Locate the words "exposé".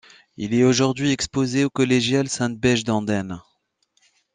1.11-1.63